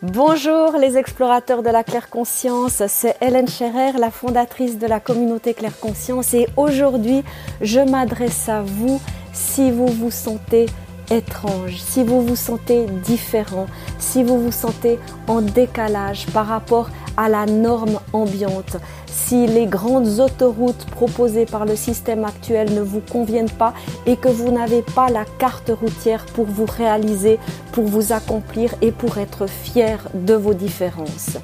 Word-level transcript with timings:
Bonjour 0.00 0.76
les 0.78 0.96
explorateurs 0.96 1.64
de 1.64 1.70
la 1.70 1.82
claire 1.82 2.08
conscience, 2.08 2.84
c'est 2.86 3.16
Hélène 3.20 3.48
Scherer, 3.48 3.98
la 3.98 4.12
fondatrice 4.12 4.78
de 4.78 4.86
la 4.86 5.00
communauté 5.00 5.54
claire 5.54 5.76
conscience. 5.80 6.34
Et 6.34 6.46
aujourd'hui 6.56 7.24
je 7.60 7.80
m'adresse 7.80 8.48
à 8.48 8.62
vous. 8.62 9.00
Si 9.32 9.72
vous 9.72 9.88
vous 9.88 10.12
sentez 10.12 10.66
étrange, 11.10 11.76
si 11.78 12.04
vous 12.04 12.22
vous 12.22 12.36
sentez 12.36 12.86
différent, 13.04 13.66
si 13.98 14.22
vous 14.22 14.40
vous 14.40 14.52
sentez 14.52 14.98
en 15.26 15.40
décalage 15.40 16.26
par 16.26 16.46
rapport 16.46 16.90
à 17.16 17.28
la 17.28 17.46
norme 17.46 17.98
ambiante, 18.12 18.76
si 19.06 19.46
les 19.46 19.66
grandes 19.66 20.20
autoroutes 20.20 20.86
proposées 20.86 21.46
par 21.46 21.66
le 21.66 21.76
système 21.76 22.24
actuel 22.24 22.72
ne 22.74 22.80
vous 22.80 23.00
conviennent 23.00 23.50
pas 23.50 23.74
et 24.06 24.16
que 24.16 24.28
vous 24.28 24.50
n'avez 24.50 24.82
pas 24.82 25.10
la 25.10 25.24
carte 25.38 25.70
routière 25.70 26.24
pour 26.26 26.46
vous 26.46 26.66
réaliser, 26.66 27.38
pour 27.72 27.84
vous 27.84 28.12
accomplir 28.12 28.74
et 28.80 28.92
pour 28.92 29.18
être 29.18 29.46
fier 29.46 30.08
de 30.14 30.34
vos 30.34 30.54
différences. 30.54 31.36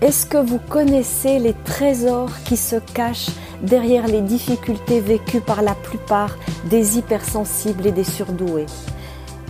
Est-ce 0.00 0.26
que 0.26 0.38
vous 0.38 0.60
connaissez 0.68 1.38
les 1.38 1.54
trésors 1.64 2.30
qui 2.44 2.56
se 2.56 2.76
cachent 2.76 3.30
derrière 3.62 4.06
les 4.06 4.20
difficultés 4.20 5.00
vécues 5.00 5.40
par 5.40 5.62
la 5.62 5.74
plupart 5.74 6.36
des 6.64 6.98
hypersensibles 6.98 7.86
et 7.86 7.92
des 7.92 8.04
surdoués. 8.04 8.66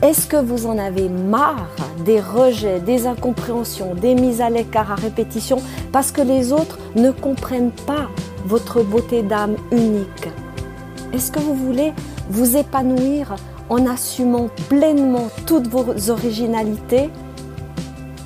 Est-ce 0.01 0.29
que 0.29 0.37
vous 0.37 0.67
en 0.67 0.79
avez 0.79 1.09
marre 1.09 1.67
des 2.05 2.21
rejets, 2.21 2.79
des 2.79 3.09
incompréhensions, 3.09 3.95
des 3.97 4.15
mises 4.15 4.41
à 4.41 4.49
l'écart 4.49 4.93
à 4.93 4.95
répétition 4.95 5.59
parce 5.91 6.13
que 6.13 6.21
les 6.21 6.53
autres 6.53 6.79
ne 6.95 7.11
comprennent 7.11 7.73
pas 7.87 8.09
votre 8.45 8.83
beauté 8.85 9.23
d'âme 9.23 9.57
unique? 9.73 10.29
Est-ce 11.13 11.33
que 11.33 11.41
vous 11.41 11.55
voulez 11.55 11.93
vous 12.31 12.57
épanouir 12.57 13.35
en 13.69 13.87
assumant 13.87 14.51
pleinement 14.69 15.29
toutes 15.47 15.67
vos 15.67 16.11
originalités? 16.11 17.11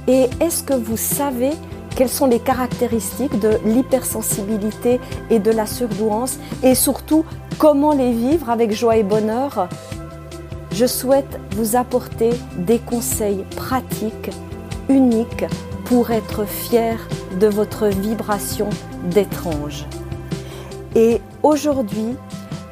Et 0.08 0.28
est-ce 0.40 0.62
que 0.62 0.74
vous 0.74 0.98
savez 0.98 1.52
quelles 1.96 2.08
sont 2.08 2.26
les 2.26 2.40
caractéristiques 2.40 3.38
de 3.38 3.58
l'hypersensibilité 3.64 5.00
et 5.30 5.38
de 5.38 5.50
la 5.50 5.66
surdouance 5.66 6.38
et 6.62 6.74
surtout 6.74 7.24
comment 7.58 7.92
les 7.92 8.12
vivre 8.12 8.50
avec 8.50 8.72
joie 8.72 8.96
et 8.96 9.02
bonheur. 9.02 9.68
Je 10.72 10.86
souhaite 10.86 11.38
vous 11.56 11.76
apporter 11.76 12.30
des 12.56 12.78
conseils 12.78 13.44
pratiques, 13.56 14.30
uniques, 14.88 15.44
pour 15.84 16.10
être 16.10 16.46
fier 16.46 16.96
de 17.38 17.46
votre 17.46 17.88
vibration 17.88 18.70
d'étrange. 19.04 19.84
Et 20.94 21.20
aujourd'hui, 21.42 22.16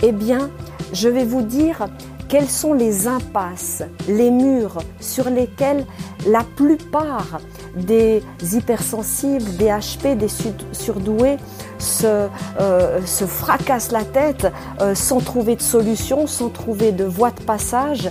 eh 0.03 0.13
bien, 0.13 0.51
je 0.93 1.09
vais 1.09 1.25
vous 1.25 1.43
dire 1.43 1.89
quelles 2.29 2.49
sont 2.49 2.73
les 2.73 3.07
impasses, 3.09 3.83
les 4.09 4.31
murs 4.31 4.79
sur 5.01 5.29
lesquels 5.29 5.85
la 6.27 6.45
plupart 6.57 7.41
des 7.75 8.23
hypersensibles, 8.53 9.57
des 9.57 9.67
HP, 9.67 10.17
des 10.17 10.29
surdoués 10.73 11.37
se, 11.79 12.29
euh, 12.61 13.05
se 13.07 13.25
fracassent 13.25 13.93
la 13.93 14.05
tête 14.05 14.47
euh, 14.81 14.95
sans 14.95 15.21
trouver 15.21 15.57
de 15.57 15.63
solution, 15.63 16.27
sans 16.27 16.49
trouver 16.49 16.93
de 16.93 17.05
voie 17.05 17.31
de 17.31 17.41
passage. 17.43 18.11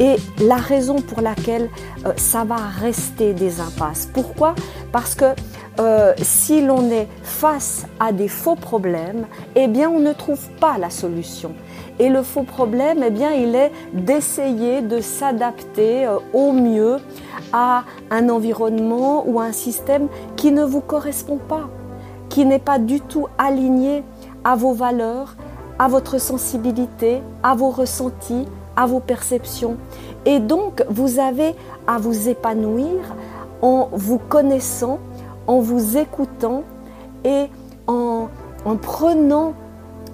Et 0.00 0.16
la 0.38 0.56
raison 0.56 1.00
pour 1.00 1.22
laquelle 1.22 1.68
euh, 2.06 2.12
ça 2.16 2.44
va 2.44 2.56
rester 2.56 3.34
des 3.34 3.60
impasses. 3.60 4.08
Pourquoi? 4.12 4.54
Parce 4.92 5.14
que 5.14 5.26
si 6.22 6.60
l'on 6.60 6.90
est 6.90 7.06
face 7.22 7.86
à 8.00 8.10
des 8.10 8.26
faux 8.26 8.56
problèmes, 8.56 9.28
eh 9.54 9.68
bien 9.68 9.88
on 9.88 10.00
ne 10.00 10.12
trouve 10.12 10.48
pas 10.58 10.76
la 10.76 10.90
solution. 10.90 11.52
Et 11.98 12.08
le 12.08 12.22
faux 12.22 12.44
problème, 12.44 13.02
eh 13.04 13.10
bien, 13.10 13.32
il 13.32 13.54
est 13.54 13.72
d'essayer 13.92 14.82
de 14.82 15.00
s'adapter 15.00 16.06
euh, 16.06 16.18
au 16.32 16.52
mieux 16.52 16.98
à 17.52 17.84
un 18.10 18.28
environnement 18.28 19.24
ou 19.26 19.40
à 19.40 19.44
un 19.44 19.52
système 19.52 20.08
qui 20.36 20.52
ne 20.52 20.64
vous 20.64 20.80
correspond 20.80 21.38
pas, 21.38 21.68
qui 22.28 22.44
n'est 22.44 22.60
pas 22.60 22.78
du 22.78 23.00
tout 23.00 23.26
aligné 23.36 24.04
à 24.44 24.54
vos 24.54 24.72
valeurs, 24.72 25.34
à 25.78 25.88
votre 25.88 26.20
sensibilité, 26.20 27.20
à 27.42 27.54
vos 27.54 27.70
ressentis, 27.70 28.46
à 28.76 28.86
vos 28.86 29.00
perceptions. 29.00 29.76
Et 30.24 30.38
donc, 30.38 30.84
vous 30.88 31.18
avez 31.18 31.54
à 31.86 31.98
vous 31.98 32.28
épanouir 32.28 33.16
en 33.60 33.88
vous 33.92 34.18
connaissant, 34.18 35.00
en 35.48 35.58
vous 35.58 35.96
écoutant 35.96 36.62
et 37.24 37.46
en, 37.88 38.28
en 38.64 38.76
prenant 38.76 39.54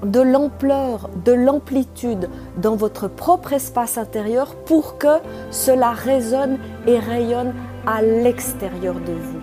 de 0.04 0.20
l'ampleur, 0.20 1.10
de 1.24 1.32
l'amplitude 1.32 2.28
dans 2.56 2.76
votre 2.76 3.08
propre 3.08 3.52
espace 3.52 3.98
intérieur 3.98 4.54
pour 4.54 4.98
que 4.98 5.18
cela 5.50 5.90
résonne 5.90 6.58
et 6.86 6.98
rayonne 6.98 7.54
à 7.86 8.02
l'extérieur 8.02 8.94
de 8.94 9.12
vous. 9.12 9.40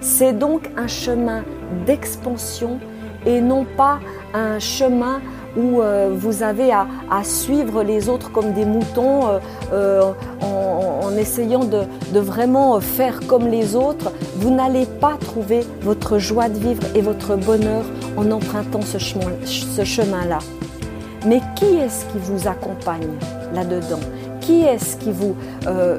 C'est 0.00 0.32
donc 0.32 0.70
un 0.76 0.88
chemin 0.88 1.44
d'expansion 1.86 2.80
et 3.26 3.40
non 3.40 3.64
pas 3.76 4.00
un 4.34 4.58
chemin 4.58 5.20
où 5.56 5.80
euh, 5.80 6.10
vous 6.14 6.42
avez 6.42 6.72
à, 6.72 6.86
suivre 7.24 7.82
les 7.82 8.08
autres 8.08 8.30
comme 8.32 8.52
des 8.52 8.64
moutons 8.64 9.28
euh, 9.28 9.38
euh, 9.72 10.12
en, 10.40 11.16
essayant 11.16 11.64
de, 11.64 11.84
vraiment 12.18 12.80
faire 12.80 13.20
comme 13.26 13.48
les 13.48 13.76
autres, 13.76 14.12
vous 14.36 14.50
n'allez 14.50 14.86
pas 14.86 15.16
trouver 15.20 15.60
votre 15.82 16.18
joie 16.18 16.48
de 16.48 16.58
vivre 16.58 16.82
et 16.94 17.02
votre 17.02 17.36
bonheur 17.36 17.84
en 18.16 18.30
empruntant 18.30 18.80
ce 18.82 18.98
chemin-là. 19.84 20.38
Mais 21.26 21.40
qui 21.54 21.76
est-ce 21.76 22.06
qui 22.06 22.18
vous 22.18 22.48
accompagne 22.48 23.10
là-dedans? 23.54 24.00
Qui 24.40 24.62
est-ce 24.62 24.96
qui 24.96 25.12
vous 25.12 25.36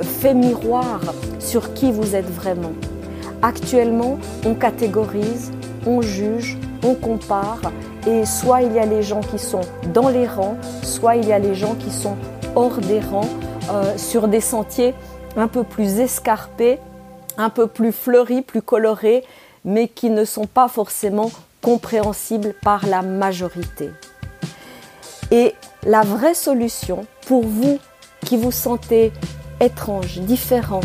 fait 0.02 0.34
miroir 0.34 1.00
sur 1.40 1.74
qui 1.74 1.92
vous 1.92 2.16
êtes 2.16 2.30
vraiment? 2.30 2.74
Actuellement, 3.42 4.18
on 4.46 4.56
catégorise, 4.56 5.52
on 5.86 6.02
juge, 6.02 6.58
on 6.84 6.96
compare 6.96 7.62
et 8.08 8.26
soit 8.26 8.62
il 8.62 8.74
y 8.74 8.80
a 8.80 8.86
les 8.86 9.04
gens 9.04 9.22
qui 9.22 9.40
sont 9.40 9.62
dans 9.94 10.10
les 10.10 10.28
rangs, 10.28 10.58
soit 10.82 11.16
il 11.16 11.28
y 11.28 11.34
a 11.34 11.40
les 11.40 11.56
gens 11.56 11.76
qui 11.76 11.92
sont 11.92 12.18
hors 12.56 12.78
des 12.78 13.00
rangs, 13.00 13.30
euh, 13.72 13.98
sur 13.98 14.28
des 14.28 14.42
sentiers 14.42 14.94
un 15.38 15.48
peu 15.48 15.64
plus 15.64 16.00
escarpés, 16.00 16.80
un 17.38 17.50
peu 17.50 17.68
plus 17.68 17.92
fleuris, 17.92 18.42
plus 18.42 18.62
colorés, 18.62 19.24
mais 19.66 19.88
qui 19.88 20.10
ne 20.10 20.26
sont 20.26 20.46
pas 20.46 20.68
forcément 20.68 21.32
compréhensibles 21.62 22.54
par 22.62 22.86
la 22.86 23.02
majorité. 23.02 23.90
Et 25.32 25.56
la 25.86 26.02
vraie 26.02 26.34
solution 26.34 27.06
pour 27.26 27.44
vous 27.44 27.80
qui 28.26 28.38
vous 28.38 28.52
sentez 28.52 29.12
étrange, 29.60 30.20
différent, 30.20 30.82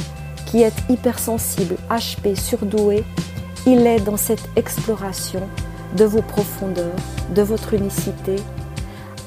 qui 0.47 0.63
êtes 0.63 0.83
hypersensible, 0.89 1.77
HP, 1.91 2.37
surdoué, 2.37 3.05
il 3.67 3.87
est 3.87 4.01
dans 4.01 4.17
cette 4.17 4.49
exploration 4.57 5.43
de 5.97 6.05
vos 6.05 6.23
profondeurs, 6.23 6.97
de 7.35 7.43
votre 7.43 7.75
unicité, 7.75 8.37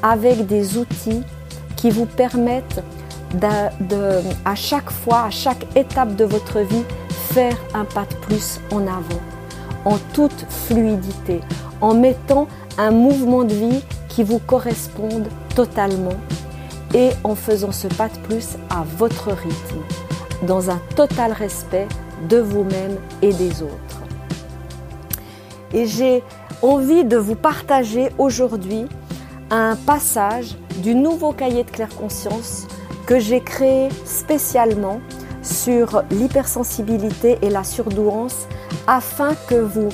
avec 0.03 0.47
des 0.47 0.77
outils 0.77 1.23
qui 1.75 1.89
vous 1.89 2.05
permettent 2.05 2.83
à 4.45 4.55
chaque 4.55 4.91
fois, 4.91 5.23
à 5.23 5.29
chaque 5.29 5.65
étape 5.75 6.15
de 6.15 6.25
votre 6.25 6.59
vie, 6.59 6.83
faire 7.33 7.57
un 7.73 7.85
pas 7.85 8.05
de 8.05 8.15
plus 8.15 8.59
en 8.71 8.81
avant, 8.81 9.21
en 9.85 9.97
toute 10.13 10.45
fluidité, 10.49 11.39
en 11.79 11.93
mettant 11.93 12.47
un 12.77 12.91
mouvement 12.91 13.43
de 13.43 13.53
vie 13.53 13.81
qui 14.09 14.23
vous 14.23 14.39
corresponde 14.39 15.27
totalement 15.55 16.19
et 16.93 17.11
en 17.23 17.35
faisant 17.35 17.71
ce 17.71 17.87
pas 17.87 18.09
de 18.09 18.17
plus 18.19 18.57
à 18.69 18.83
votre 18.97 19.29
rythme, 19.29 19.81
dans 20.43 20.69
un 20.69 20.79
total 20.95 21.31
respect 21.31 21.87
de 22.27 22.37
vous-même 22.37 22.97
et 23.21 23.31
des 23.31 23.63
autres. 23.63 23.90
Et 25.73 25.85
j'ai 25.85 26.23
envie 26.61 27.03
de 27.03 27.17
vous 27.17 27.35
partager 27.35 28.09
aujourd'hui 28.17 28.85
un 29.49 29.75
passage 29.75 30.55
du 30.83 30.95
nouveau 30.95 31.31
cahier 31.31 31.63
de 31.63 31.69
claire 31.69 31.95
conscience 31.95 32.67
que 33.05 33.19
j'ai 33.19 33.41
créé 33.41 33.89
spécialement 34.05 35.01
sur 35.41 36.03
l'hypersensibilité 36.11 37.37
et 37.41 37.49
la 37.49 37.63
surdouance 37.63 38.47
afin 38.87 39.33
que 39.47 39.55
vous 39.55 39.89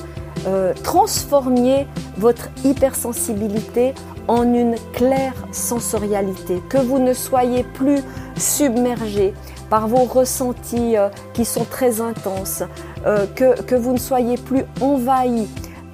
euh, 0.45 0.73
transformiez 0.83 1.87
votre 2.17 2.49
hypersensibilité 2.63 3.93
en 4.27 4.53
une 4.53 4.75
claire 4.93 5.33
sensorialité, 5.51 6.61
que 6.69 6.77
vous 6.77 6.99
ne 6.99 7.13
soyez 7.13 7.63
plus 7.63 8.01
submergé 8.35 9.33
par 9.69 9.87
vos 9.87 10.03
ressentis 10.03 10.97
euh, 10.97 11.09
qui 11.33 11.45
sont 11.45 11.65
très 11.65 12.01
intenses, 12.01 12.63
euh, 13.05 13.25
que, 13.35 13.61
que, 13.63 13.75
vous 13.75 13.93
ne 13.93 13.97
soyez 13.97 14.37
plus 14.37 14.63
envahi 14.81 15.47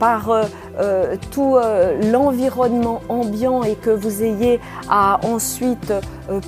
par 0.04 0.32
euh, 0.32 0.44
euh, 0.80 1.16
tout 1.32 1.56
euh, 1.56 2.12
l'environnement 2.12 3.00
ambiant 3.08 3.64
et 3.64 3.76
que 3.76 3.90
vous 3.90 4.22
ayez 4.22 4.60
à 4.90 5.26
ensuite 5.26 5.94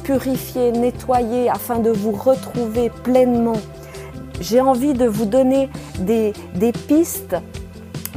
purifier, 0.04 0.74
nettoyer 0.74 1.50
afin 1.50 1.80
de 1.80 1.90
vous 1.90 2.12
retrouver 2.12 2.90
pleinement. 2.90 3.62
J'ai 4.42 4.60
envie 4.60 4.94
de 4.94 5.06
vous 5.06 5.24
donner 5.24 5.70
des, 6.00 6.34
des 6.56 6.74
pistes 6.74 7.38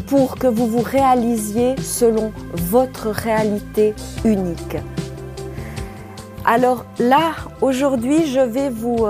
pour 0.09 0.35
que 0.41 0.49
vous 0.49 0.67
vous 0.67 0.83
réalisiez 0.83 1.77
selon 1.81 2.33
votre 2.55 3.11
réalité 3.11 3.95
unique. 4.25 4.77
Alors 6.45 6.85
là, 6.99 7.31
aujourd'hui, 7.61 8.27
je 8.27 8.41
vais 8.41 8.71
vous 8.71 9.07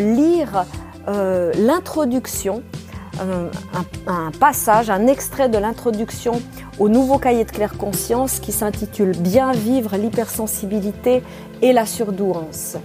lire 0.00 0.64
l'introduction, 1.06 2.64
un, 4.06 4.30
passage, 4.38 4.90
un 4.90 5.06
extrait 5.06 5.48
de 5.48 5.58
l'introduction 5.58 6.40
au 6.78 6.88
nouveau 6.88 7.18
cahier 7.18 7.44
de 7.44 7.50
claire 7.50 7.76
conscience 7.76 8.40
qui 8.40 8.52
s'intitule 8.52 9.12
Bien 9.12 9.52
vivre 9.52 9.96
l'hypersensibilité 9.96 11.22
et 11.62 11.72
la 11.72 11.86
surdouance. 11.86 12.76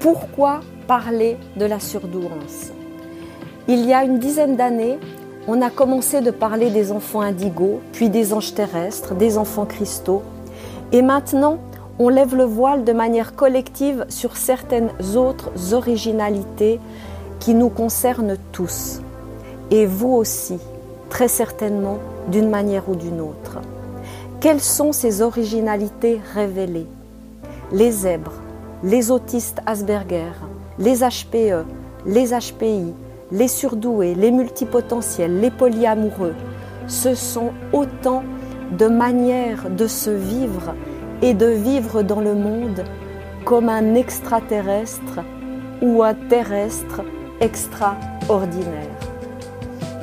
Pourquoi 0.00 0.60
parler 0.86 1.36
de 1.56 1.64
la 1.64 1.80
surdouance? 1.80 2.72
Il 3.68 3.86
y 3.86 3.92
a 3.92 4.04
une 4.04 4.18
dizaine 4.18 4.56
d'années, 4.56 4.98
on 5.46 5.62
a 5.62 5.70
commencé 5.70 6.20
de 6.20 6.30
parler 6.30 6.70
des 6.70 6.92
enfants 6.92 7.20
indigos, 7.20 7.80
puis 7.92 8.08
des 8.08 8.32
anges 8.32 8.54
terrestres, 8.54 9.14
des 9.14 9.38
enfants 9.38 9.66
cristaux, 9.66 10.22
et 10.92 11.02
maintenant 11.02 11.58
on 11.98 12.08
lève 12.08 12.34
le 12.34 12.44
voile 12.44 12.84
de 12.84 12.92
manière 12.92 13.34
collective 13.34 14.06
sur 14.08 14.36
certaines 14.36 14.90
autres 15.14 15.74
originalités 15.74 16.80
qui 17.42 17.54
nous 17.54 17.70
concernent 17.70 18.36
tous, 18.52 19.00
et 19.72 19.84
vous 19.84 20.10
aussi, 20.12 20.58
très 21.10 21.26
certainement, 21.26 21.98
d'une 22.28 22.48
manière 22.48 22.88
ou 22.88 22.94
d'une 22.94 23.20
autre. 23.20 23.58
Quelles 24.40 24.60
sont 24.60 24.92
ces 24.92 25.22
originalités 25.22 26.20
révélées? 26.34 26.86
Les 27.72 27.90
zèbres, 27.90 28.34
les 28.84 29.10
autistes 29.10 29.58
Asperger, 29.66 30.30
les 30.78 30.98
HPE, 30.98 31.66
les 32.06 32.28
HPI, 32.28 32.92
les 33.32 33.48
surdoués, 33.48 34.14
les 34.14 34.30
multipotentiels, 34.30 35.40
les 35.40 35.50
polyamoureux, 35.50 36.36
ce 36.86 37.16
sont 37.16 37.50
autant 37.72 38.22
de 38.70 38.86
manières 38.86 39.68
de 39.68 39.88
se 39.88 40.10
vivre 40.10 40.74
et 41.22 41.34
de 41.34 41.46
vivre 41.46 42.02
dans 42.02 42.20
le 42.20 42.36
monde 42.36 42.84
comme 43.44 43.68
un 43.68 43.96
extraterrestre 43.96 45.18
ou 45.80 46.04
un 46.04 46.14
terrestre 46.14 47.02
extraordinaire. 47.42 48.96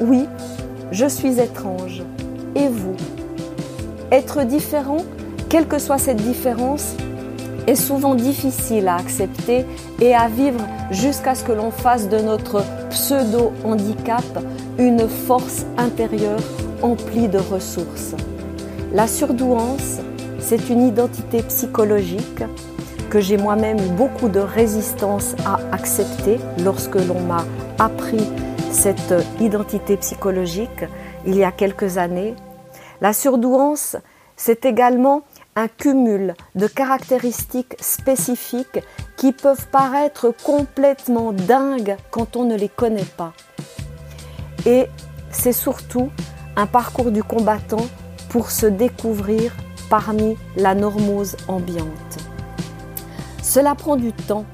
Oui, 0.01 0.27
je 0.91 1.05
suis 1.07 1.39
étrange. 1.39 2.03
Et 2.55 2.67
vous? 2.67 2.95
Être 4.11 4.43
différent, 4.43 5.03
quelle 5.49 5.67
que 5.67 5.79
soit 5.79 5.97
cette 5.97 6.21
différence, 6.21 6.95
est 7.65 7.75
souvent 7.75 8.15
difficile 8.15 8.87
à 8.87 8.95
accepter 8.95 9.65
et 10.01 10.13
à 10.13 10.27
vivre 10.27 10.59
jusqu'à 10.91 11.35
ce 11.35 11.43
que 11.43 11.51
l'on 11.51 11.71
fasse 11.71 12.09
de 12.09 12.17
notre 12.17 12.63
pseudo-handicap 12.89 14.23
une 14.77 15.07
force 15.07 15.65
intérieure 15.77 16.39
emplie 16.81 17.27
de 17.27 17.37
ressources. 17.37 18.15
La 18.93 19.07
surdouance, 19.07 19.99
c'est 20.39 20.69
une 20.69 20.87
identité 20.87 21.43
psychologique 21.43 22.43
que 23.09 23.19
j'ai 23.19 23.37
moi-même 23.37 23.79
eu 23.79 23.89
beaucoup 23.89 24.29
de 24.29 24.39
résistance 24.39 25.35
à 25.45 25.59
accepter 25.71 26.39
lorsque 26.63 26.95
l'on 26.95 27.19
m'a 27.19 27.45
appris 27.79 28.25
cette 28.71 29.13
identité 29.39 29.97
psychologique 29.97 30.85
il 31.25 31.35
y 31.35 31.43
a 31.43 31.51
quelques 31.51 31.97
années. 31.97 32.35
La 33.01 33.13
surdouance, 33.13 33.97
c'est 34.35 34.65
également 34.65 35.23
un 35.55 35.67
cumul 35.67 36.35
de 36.55 36.67
caractéristiques 36.67 37.75
spécifiques 37.79 38.79
qui 39.17 39.33
peuvent 39.33 39.67
paraître 39.67 40.33
complètement 40.43 41.33
dingues 41.33 41.97
quand 42.11 42.35
on 42.35 42.45
ne 42.45 42.55
les 42.55 42.69
connaît 42.69 43.11
pas. 43.17 43.33
Et 44.65 44.87
c'est 45.31 45.53
surtout 45.53 46.09
un 46.55 46.67
parcours 46.67 47.11
du 47.11 47.23
combattant 47.23 47.85
pour 48.29 48.51
se 48.51 48.65
découvrir 48.65 49.55
parmi 49.89 50.37
la 50.55 50.75
normose 50.75 51.35
ambiante. 51.47 52.08
Cela 53.49 53.73
prend 53.73 53.95
du 53.95 54.13
temps 54.13 54.45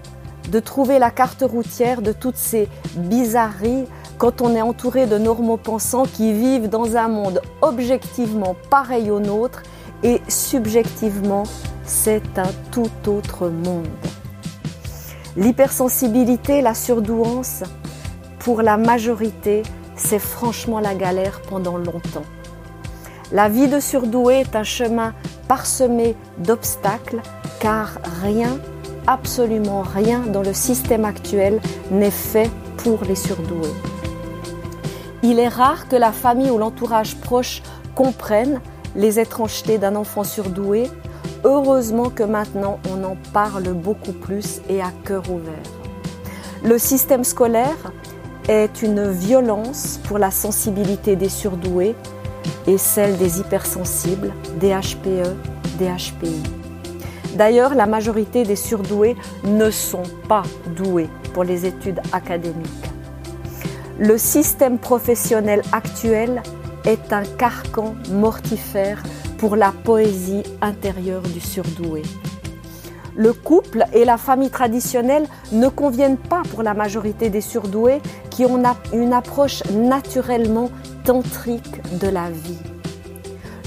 de 0.50 0.58
trouver 0.62 1.00
la 1.00 1.12
carte 1.12 1.44
routière 1.46 2.02
de 2.02 2.14
toutes 2.14 2.38
ces 2.38 2.70
bizarreries 2.96 3.84
quand 4.18 4.40
on 4.40 4.56
est 4.56 4.62
entouré 4.62 5.06
de 5.06 5.18
normaux 5.18 5.58
pensants 5.58 6.06
qui 6.06 6.32
vivent 6.32 6.70
dans 6.70 6.96
un 6.96 7.10
monde 7.10 7.42
objectivement 7.62 8.56
pareil 8.70 9.12
au 9.12 9.20
nôtre 9.20 9.64
et 10.02 10.22
subjectivement 10.30 11.44
c'est 11.84 12.40
un 12.40 12.48
tout 12.72 12.90
autre 13.08 13.50
monde. 13.50 13.86
L'hypersensibilité, 15.36 16.62
la 16.62 16.74
surdouance, 16.74 17.64
pour 18.40 18.62
la 18.62 18.78
majorité, 18.78 19.64
c'est 19.98 20.20
franchement 20.20 20.80
la 20.80 20.96
galère 20.96 21.42
pendant 21.42 21.76
longtemps. 21.76 22.24
La 23.34 23.50
vie 23.50 23.68
de 23.68 23.82
surdoué 23.82 24.40
est 24.40 24.56
un 24.56 24.64
chemin 24.64 25.14
parsemé 25.50 26.16
d'obstacles 26.38 27.22
car 27.60 27.98
rien, 28.22 28.58
absolument 29.08 29.82
rien 29.82 30.20
dans 30.22 30.42
le 30.42 30.54
système 30.54 31.06
actuel 31.06 31.60
n'est 31.92 32.12
fait 32.12 32.50
pour 32.78 33.04
les 33.04 33.16
surdoués. 33.16 33.74
Il 35.24 35.40
est 35.40 35.48
rare 35.48 35.88
que 35.88 35.96
la 35.96 36.12
famille 36.12 36.52
ou 36.52 36.58
l'entourage 36.58 37.16
proche 37.16 37.64
comprennent 37.96 38.62
les 38.96 39.20
étrangetés 39.20 39.78
d'un 39.78 39.96
enfant 39.96 40.24
surdoué. 40.24 40.90
Heureusement 41.44 42.10
que 42.10 42.24
maintenant 42.24 42.80
on 42.92 43.04
en 43.04 43.18
parle 43.34 43.74
beaucoup 43.74 44.14
plus 44.14 44.62
et 44.70 44.82
à 44.82 44.92
cœur 45.04 45.24
ouvert. 45.30 45.54
Le 46.64 46.78
système 46.78 47.24
scolaire 47.24 47.92
est 48.48 48.82
une 48.82 49.10
violence 49.10 50.00
pour 50.08 50.18
la 50.18 50.32
sensibilité 50.32 51.16
des 51.16 51.30
surdoués 51.30 51.96
et 52.68 52.78
celle 52.78 53.18
des 53.18 53.40
hypersensibles, 53.40 54.32
des 54.60 54.70
HPE, 54.70 55.36
des 55.80 55.88
HPI. 55.88 56.65
D'ailleurs, 57.36 57.76
la 57.76 57.86
majorité 57.86 58.44
des 58.44 58.56
surdoués 58.56 59.16
ne 59.44 59.70
sont 59.70 60.04
pas 60.28 60.44
doués 60.76 61.10
pour 61.34 61.44
les 61.44 61.66
études 61.66 62.00
académiques. 62.14 62.66
Le 64.00 64.18
système 64.18 64.80
professionnel 64.80 65.62
actuel 65.72 66.42
est 66.86 67.12
un 67.12 67.24
carcan 67.24 67.96
mortifère 68.10 69.04
pour 69.38 69.56
la 69.56 69.72
poésie 69.72 70.44
intérieure 70.62 71.22
du 71.22 71.42
surdoué. 71.42 72.04
Le 73.18 73.34
couple 73.34 73.86
et 73.94 74.06
la 74.06 74.18
famille 74.18 74.50
traditionnelle 74.50 75.26
ne 75.52 75.68
conviennent 75.68 76.18
pas 76.18 76.42
pour 76.52 76.64
la 76.64 76.74
majorité 76.74 77.30
des 77.30 77.42
surdoués 77.42 78.02
qui 78.30 78.46
ont 78.46 78.62
une 78.94 79.14
approche 79.14 79.64
naturellement 79.72 80.70
tantrique 81.06 81.82
de 82.00 82.08
la 82.08 82.30
vie. 82.30 82.60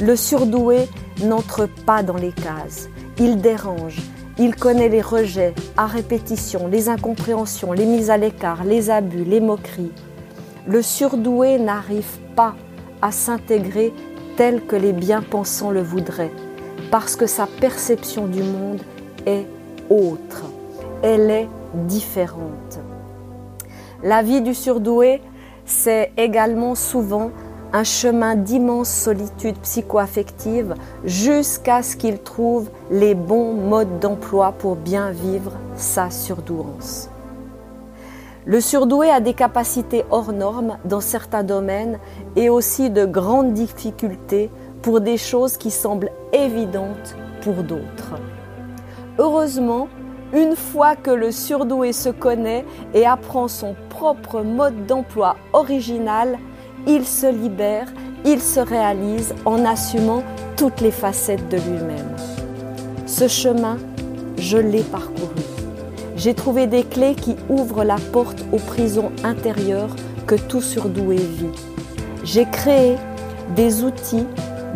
Le 0.02 0.16
surdoué 0.16 0.88
n'entre 1.22 1.66
pas 1.86 2.02
dans 2.02 2.16
les 2.16 2.32
cases, 2.32 2.88
il 3.18 3.40
dérange, 3.40 3.98
il 4.38 4.54
connaît 4.54 4.88
les 4.88 5.00
rejets 5.00 5.54
à 5.76 5.86
répétition, 5.86 6.68
les 6.68 6.88
incompréhensions, 6.88 7.72
les 7.72 7.86
mises 7.86 8.10
à 8.10 8.16
l'écart, 8.16 8.64
les 8.64 8.90
abus, 8.90 9.24
les 9.24 9.40
moqueries. 9.40 9.92
Le 10.66 10.82
surdoué 10.82 11.58
n'arrive 11.58 12.18
pas 12.36 12.54
à 13.02 13.10
s'intégrer 13.10 13.92
tel 14.36 14.64
que 14.64 14.76
les 14.76 14.92
bien-pensants 14.92 15.70
le 15.70 15.82
voudraient, 15.82 16.32
parce 16.90 17.16
que 17.16 17.26
sa 17.26 17.46
perception 17.46 18.26
du 18.26 18.42
monde 18.42 18.80
est 19.26 19.46
autre, 19.90 20.44
elle 21.02 21.30
est 21.30 21.48
différente. 21.74 22.78
La 24.02 24.22
vie 24.22 24.42
du 24.42 24.54
surdoué, 24.54 25.20
c'est 25.64 26.12
également 26.16 26.76
souvent 26.76 27.30
un 27.72 27.84
chemin 27.84 28.34
d'immense 28.34 28.88
solitude 28.88 29.58
psycho-affective 29.58 30.74
jusqu'à 31.04 31.82
ce 31.82 31.96
qu'il 31.96 32.18
trouve 32.18 32.70
les 32.90 33.14
bons 33.14 33.54
modes 33.54 34.00
d'emploi 34.00 34.52
pour 34.52 34.76
bien 34.76 35.10
vivre 35.10 35.52
sa 35.76 36.10
surdouance. 36.10 37.10
Le 38.46 38.62
surdoué 38.62 39.10
a 39.10 39.20
des 39.20 39.34
capacités 39.34 40.04
hors 40.10 40.32
normes 40.32 40.78
dans 40.86 41.02
certains 41.02 41.42
domaines 41.42 41.98
et 42.36 42.48
aussi 42.48 42.88
de 42.88 43.04
grandes 43.04 43.52
difficultés 43.52 44.50
pour 44.80 45.02
des 45.02 45.18
choses 45.18 45.58
qui 45.58 45.70
semblent 45.70 46.10
évidentes 46.32 47.16
pour 47.42 47.62
d'autres. 47.62 48.14
Heureusement, 49.18 49.88
une 50.32 50.56
fois 50.56 50.96
que 50.96 51.10
le 51.10 51.30
surdoué 51.30 51.92
se 51.92 52.08
connaît 52.08 52.64
et 52.94 53.04
apprend 53.06 53.48
son 53.48 53.74
propre 53.90 54.42
mode 54.42 54.86
d'emploi 54.86 55.36
original, 55.52 56.38
il 56.88 57.06
se 57.06 57.30
libère, 57.30 57.86
il 58.24 58.40
se 58.40 58.60
réalise 58.60 59.34
en 59.44 59.64
assumant 59.64 60.22
toutes 60.56 60.80
les 60.80 60.90
facettes 60.90 61.48
de 61.48 61.56
lui-même. 61.56 62.16
Ce 63.06 63.28
chemin, 63.28 63.78
je 64.38 64.58
l'ai 64.58 64.82
parcouru 64.82 65.42
j'ai 66.18 66.34
trouvé 66.34 66.66
des 66.66 66.82
clés 66.82 67.14
qui 67.14 67.36
ouvrent 67.48 67.84
la 67.84 67.96
porte 68.12 68.44
aux 68.52 68.58
prisons 68.58 69.12
intérieures 69.22 69.94
que 70.26 70.34
tout 70.34 70.60
surdoué 70.60 71.16
vit. 71.16 71.46
J'ai 72.24 72.44
créé 72.44 72.96
des 73.54 73.84
outils 73.84 74.26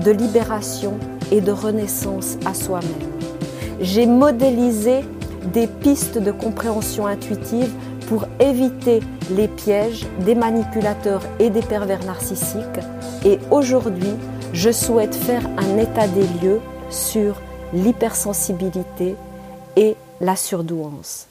de 0.05 0.13
libération 0.13 0.95
et 1.33 1.41
de 1.41 1.51
renaissance 1.51 2.39
à 2.47 2.55
soi-même. 2.55 3.11
J'ai 3.81 4.07
modélisé 4.07 5.01
des 5.53 5.67
pistes 5.67 6.19
de 6.19 6.31
compréhension 6.31 7.09
intuitive 7.09 7.73
pour 8.09 8.27
éviter 8.41 9.01
les 9.31 9.49
pièges 9.49 10.07
des 10.21 10.35
manipulateurs 10.35 11.23
et 11.39 11.51
des 11.51 11.63
pervers 11.63 12.05
narcissiques. 12.05 12.81
Et 13.25 13.39
aujourd'hui, 13.51 14.15
je 14.53 14.71
souhaite 14.71 15.15
faire 15.15 15.43
un 15.59 15.79
état 15.79 16.09
des 16.09 16.27
lieux 16.43 16.61
sur 16.91 17.41
l'hypersensibilité 17.73 19.17
et 19.77 19.97
la 20.21 20.37
surdouance. 20.37 21.27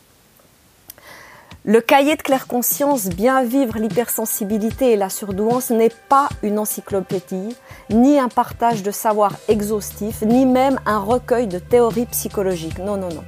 Le 1.63 1.79
cahier 1.79 2.15
de 2.15 2.21
claire 2.23 2.47
conscience 2.47 3.05
Bien 3.09 3.43
vivre 3.43 3.77
l'hypersensibilité 3.77 4.93
et 4.93 4.95
la 4.95 5.09
surdouance 5.09 5.69
n'est 5.69 5.91
pas 6.09 6.27
une 6.41 6.57
encyclopédie, 6.57 7.55
ni 7.91 8.17
un 8.17 8.29
partage 8.29 8.81
de 8.81 8.89
savoir 8.89 9.33
exhaustif, 9.47 10.23
ni 10.23 10.47
même 10.47 10.79
un 10.87 10.97
recueil 10.97 11.45
de 11.45 11.59
théories 11.59 12.07
psychologiques. 12.07 12.79
Non, 12.79 12.97
non, 12.97 13.09
non. 13.09 13.23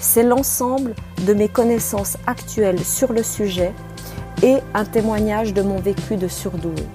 C'est 0.00 0.22
l'ensemble 0.22 0.94
de 1.26 1.34
mes 1.34 1.48
connaissances 1.48 2.16
actuelles 2.26 2.84
sur 2.84 3.12
le 3.12 3.22
sujet 3.22 3.72
et 4.42 4.58
un 4.74 4.84
témoignage 4.84 5.52
de 5.52 5.62
mon 5.62 5.78
vécu 5.80 6.16
de 6.16 6.28
surdoué. 6.28 6.86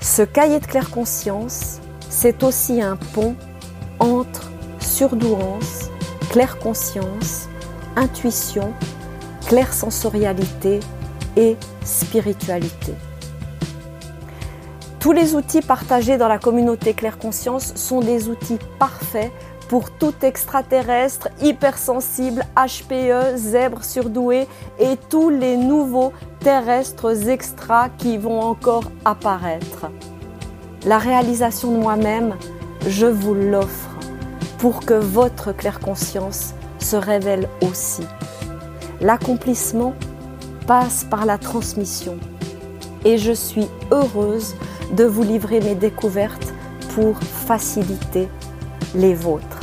Ce 0.00 0.22
cahier 0.22 0.60
de 0.60 0.66
claire 0.66 0.90
conscience, 0.90 1.80
c'est 2.08 2.42
aussi 2.42 2.82
un 2.82 2.96
pont 2.96 3.36
entre 4.00 4.50
surdouance, 4.80 5.90
claire 6.30 6.58
conscience, 6.58 7.48
intuition 7.96 8.72
sensorialité 9.70 10.80
et 11.36 11.56
spiritualité. 11.84 12.94
Tous 14.98 15.12
les 15.12 15.34
outils 15.34 15.60
partagés 15.60 16.16
dans 16.16 16.28
la 16.28 16.38
communauté 16.38 16.94
Claire 16.94 17.18
Conscience 17.18 17.74
sont 17.74 18.00
des 18.00 18.28
outils 18.28 18.58
parfaits 18.78 19.32
pour 19.72 19.90
tout 19.90 20.12
extraterrestre, 20.20 21.30
hypersensible, 21.40 22.44
HPE, 22.54 23.36
zèbre 23.36 23.82
surdoué 23.82 24.46
et 24.78 24.98
tous 25.08 25.30
les 25.30 25.56
nouveaux 25.56 26.12
terrestres 26.40 27.30
extras 27.30 27.88
qui 27.88 28.18
vont 28.18 28.38
encore 28.38 28.92
apparaître. 29.06 29.86
La 30.84 30.98
réalisation 30.98 31.72
de 31.72 31.78
moi-même, 31.78 32.36
je 32.86 33.06
vous 33.06 33.32
l'offre 33.32 33.88
pour 34.58 34.84
que 34.84 34.92
votre 34.92 35.52
claire 35.52 35.80
conscience 35.80 36.52
se 36.78 36.96
révèle 36.96 37.48
aussi. 37.62 38.04
L'accomplissement 39.00 39.94
passe 40.66 41.04
par 41.04 41.24
la 41.24 41.38
transmission 41.38 42.18
et 43.06 43.16
je 43.16 43.32
suis 43.32 43.68
heureuse 43.90 44.54
de 44.94 45.04
vous 45.04 45.22
livrer 45.22 45.60
mes 45.60 45.76
découvertes 45.76 46.52
pour 46.94 47.16
faciliter 47.22 48.28
les 48.94 49.14
vôtres. 49.14 49.61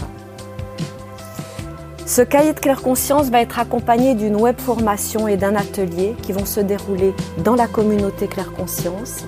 Ce 2.10 2.24
cahier 2.24 2.54
de 2.54 2.60
claire 2.60 2.82
conscience 2.82 3.30
va 3.30 3.40
être 3.40 3.60
accompagné 3.60 4.16
d'une 4.16 4.36
web 4.36 4.60
formation 4.60 5.28
et 5.28 5.38
d'un 5.38 5.54
atelier 5.54 6.16
qui 6.24 6.32
vont 6.32 6.48
se 6.48 6.60
dérouler 6.60 7.14
dans 7.44 7.54
la 7.54 7.68
communauté 7.68 8.26
Claire 8.26 8.52
Conscience. 8.52 9.26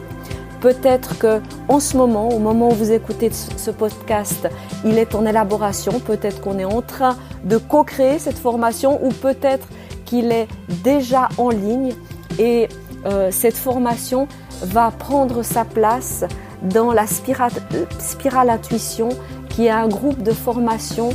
Peut-être 0.61 1.19
que 1.19 1.41
en 1.67 1.79
ce 1.79 1.95
moment, 1.95 2.29
au 2.29 2.39
moment 2.39 2.69
où 2.69 2.73
vous 2.73 2.91
écoutez 2.91 3.29
ce 3.31 3.69
podcast, 3.69 4.49
il 4.83 4.97
est 4.97 5.13
en 5.13 5.27
élaboration, 5.27 5.99
peut-être 5.99 6.41
qu'on 6.41 6.57
est 6.57 6.65
en 6.65 6.81
train 6.81 7.17
de 7.43 7.59
co-créer 7.59 8.17
cette 8.17 8.39
formation 8.39 8.99
ou 9.05 9.09
peut-être 9.09 9.67
qu'il 10.05 10.31
est 10.31 10.47
déjà 10.83 11.29
en 11.37 11.49
ligne 11.49 11.93
et 12.39 12.67
euh, 13.05 13.29
cette 13.29 13.57
formation 13.57 14.27
va 14.63 14.89
prendre 14.89 15.43
sa 15.43 15.65
place 15.65 16.25
dans 16.63 16.91
la 16.91 17.05
spirale, 17.05 17.51
spirale 17.99 18.49
Intuition 18.49 19.09
qui 19.49 19.67
est 19.67 19.69
un 19.69 19.87
groupe 19.87 20.23
de 20.23 20.31
formation 20.31 21.09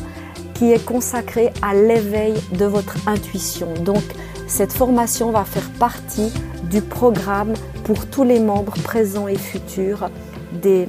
qui 0.59 0.73
est 0.73 0.85
consacré 0.85 1.53
à 1.63 1.75
l'éveil 1.75 2.35
de 2.53 2.65
votre 2.65 2.97
intuition. 3.07 3.69
Donc 3.85 4.03
cette 4.47 4.73
formation 4.73 5.31
va 5.31 5.45
faire 5.45 5.69
partie 5.79 6.33
du 6.71 6.81
programme 6.81 7.53
pour 7.85 8.07
tous 8.07 8.25
les 8.25 8.41
membres 8.41 8.75
présents 8.83 9.29
et 9.29 9.37
futurs 9.37 10.09
des 10.53 10.89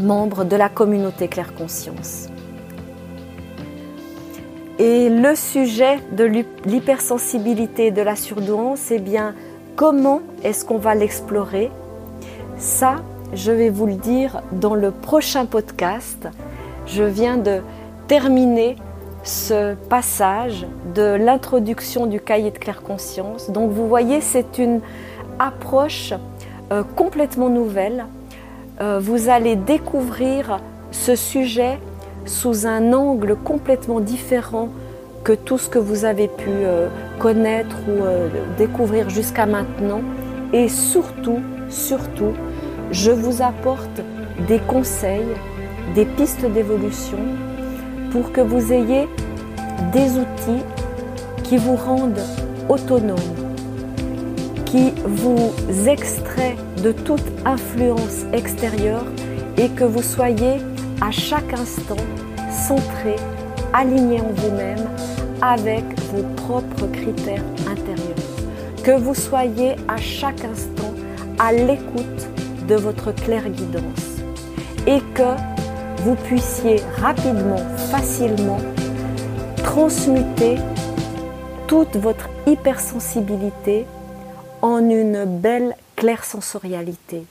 membres 0.00 0.44
de 0.44 0.56
la 0.56 0.68
communauté 0.68 1.28
Claire 1.28 1.54
Conscience. 1.54 2.28
Et 4.78 5.08
le 5.08 5.34
sujet 5.34 5.98
de 6.12 6.24
l'hypersensibilité 6.64 7.90
de 7.90 8.02
la 8.02 8.14
surdouance, 8.14 8.78
c'est 8.78 9.00
bien 9.00 9.34
comment 9.74 10.22
est-ce 10.44 10.64
qu'on 10.64 10.78
va 10.78 10.94
l'explorer? 10.94 11.70
Ça, 12.58 12.96
je 13.32 13.50
vais 13.50 13.70
vous 13.70 13.86
le 13.86 13.94
dire 13.94 14.40
dans 14.52 14.74
le 14.74 14.90
prochain 14.90 15.46
podcast. 15.46 16.28
Je 16.86 17.02
viens 17.02 17.36
de 17.36 17.60
terminer 18.06 18.76
ce 19.22 19.74
passage 19.74 20.66
de 20.94 21.02
l'introduction 21.02 22.06
du 22.06 22.20
cahier 22.20 22.50
de 22.50 22.58
claire 22.58 22.82
conscience. 22.82 23.50
Donc 23.50 23.70
vous 23.70 23.88
voyez, 23.88 24.20
c'est 24.20 24.58
une 24.58 24.80
approche 25.38 26.14
euh, 26.72 26.82
complètement 26.96 27.48
nouvelle. 27.48 28.06
Euh, 28.80 28.98
vous 29.00 29.28
allez 29.28 29.56
découvrir 29.56 30.60
ce 30.90 31.16
sujet 31.16 31.78
sous 32.24 32.66
un 32.66 32.92
angle 32.92 33.36
complètement 33.36 34.00
différent 34.00 34.68
que 35.24 35.32
tout 35.32 35.58
ce 35.58 35.68
que 35.68 35.78
vous 35.78 36.04
avez 36.04 36.28
pu 36.28 36.48
euh, 36.48 36.88
connaître 37.18 37.76
ou 37.88 38.02
découvrir 38.56 39.10
jusqu'à 39.10 39.46
maintenant. 39.46 40.00
Et 40.52 40.68
surtout, 40.68 41.40
surtout, 41.68 42.32
je 42.90 43.10
vous 43.10 43.42
apporte 43.42 44.02
des 44.46 44.58
conseils, 44.60 45.34
des 45.94 46.06
pistes 46.06 46.46
d'évolution 46.46 47.18
pour 48.10 48.32
que 48.32 48.40
vous 48.40 48.72
ayez 48.72 49.08
des 49.92 50.18
outils 50.18 50.64
qui 51.44 51.56
vous 51.56 51.76
rendent 51.76 52.24
autonome, 52.68 53.16
qui 54.64 54.92
vous 55.06 55.52
extraient 55.86 56.56
de 56.82 56.92
toute 56.92 57.24
influence 57.44 58.24
extérieure 58.32 59.06
et 59.56 59.68
que 59.70 59.84
vous 59.84 60.02
soyez 60.02 60.56
à 61.00 61.10
chaque 61.10 61.52
instant 61.54 61.96
centré, 62.50 63.16
aligné 63.72 64.20
en 64.20 64.30
vous-même 64.34 64.88
avec 65.42 65.84
vos 66.12 66.22
propres 66.36 66.86
critères 66.92 67.44
intérieurs. 67.70 68.16
Que 68.84 68.98
vous 68.98 69.14
soyez 69.14 69.76
à 69.86 69.96
chaque 69.96 70.44
instant 70.44 70.94
à 71.38 71.52
l'écoute 71.52 72.28
de 72.68 72.74
votre 72.74 73.12
claire 73.12 73.48
guidance 73.48 74.22
et 74.86 75.00
que 75.14 75.57
vous 76.08 76.14
puissiez 76.14 76.80
rapidement, 76.96 77.58
facilement 77.90 78.56
transmuter 79.58 80.56
toute 81.66 81.96
votre 81.96 82.30
hypersensibilité 82.46 83.84
en 84.62 84.78
une 84.88 85.26
belle 85.26 85.76
claire 85.96 86.24
sensorialité. 86.24 87.24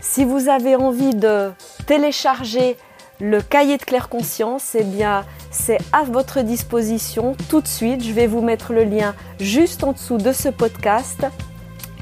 Si 0.00 0.26
vous 0.26 0.50
avez 0.50 0.76
envie 0.76 1.14
de 1.14 1.52
télécharger 1.86 2.76
le 3.20 3.40
cahier 3.40 3.78
de 3.78 3.84
claire 3.84 4.10
conscience, 4.10 4.76
eh 4.78 4.84
bien, 4.84 5.24
c'est 5.50 5.78
à 5.94 6.02
votre 6.02 6.42
disposition 6.42 7.34
tout 7.48 7.62
de 7.62 7.68
suite. 7.68 8.04
Je 8.04 8.12
vais 8.12 8.26
vous 8.26 8.42
mettre 8.42 8.74
le 8.74 8.84
lien 8.84 9.14
juste 9.40 9.82
en 9.82 9.92
dessous 9.92 10.18
de 10.18 10.32
ce 10.32 10.50
podcast 10.50 11.24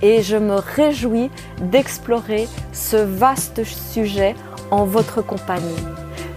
et 0.02 0.22
je 0.22 0.36
me 0.36 0.54
réjouis 0.54 1.30
d'explorer 1.60 2.48
ce 2.72 2.96
vaste 2.96 3.62
sujet 3.64 4.34
en 4.70 4.84
votre 4.84 5.22
compagnie. 5.22 5.76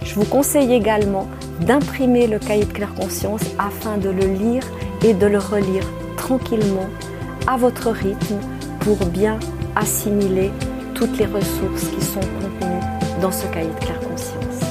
Je 0.02 0.14
vous 0.14 0.24
conseille 0.24 0.72
également 0.72 1.26
d'imprimer 1.60 2.26
le 2.26 2.38
cahier 2.38 2.64
de 2.64 2.72
claire 2.72 2.94
conscience 2.94 3.42
afin 3.58 3.96
de 3.96 4.10
le 4.10 4.26
lire 4.26 4.62
et 5.02 5.14
de 5.14 5.26
le 5.26 5.38
relire 5.38 5.84
tranquillement 6.16 6.88
à 7.46 7.56
votre 7.56 7.90
rythme 7.90 8.38
pour 8.80 8.96
bien 9.06 9.38
assimiler 9.76 10.50
toutes 10.94 11.18
les 11.18 11.26
ressources 11.26 11.88
qui 11.88 12.04
sont 12.04 12.20
contenues 12.20 13.20
dans 13.20 13.32
ce 13.32 13.46
cahier 13.46 13.68
de 13.68 13.84
claire 13.84 14.00
conscience. 14.00 14.70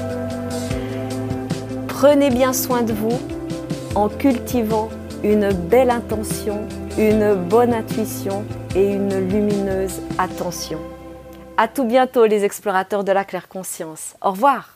Prenez 1.87 2.29
bien 2.29 2.53
soin 2.53 2.81
de 2.81 2.93
vous 2.93 3.19
en 3.95 4.09
cultivant 4.09 4.89
une 5.23 5.53
belle 5.53 5.89
intention, 5.89 6.61
une 6.97 7.33
bonne 7.33 7.73
intuition 7.73 8.43
et 8.75 8.91
une 8.93 9.29
lumineuse 9.29 10.01
attention. 10.17 10.79
À 11.55 11.67
tout 11.67 11.85
bientôt 11.85 12.25
les 12.25 12.45
explorateurs 12.45 13.03
de 13.03 13.11
la 13.11 13.23
claire 13.25 13.47
conscience. 13.47 14.15
Au 14.21 14.31
revoir. 14.31 14.72